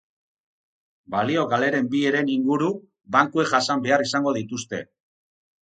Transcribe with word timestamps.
Balio-galeren 1.15 1.91
bi 1.93 2.01
heren 2.11 2.33
inguru 2.37 2.71
bankuek 3.17 3.53
jasan 3.55 3.87
behar 3.87 4.07
izango 4.11 4.35
dituzte. 4.39 4.85